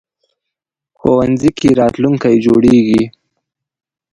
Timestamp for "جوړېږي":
2.45-3.03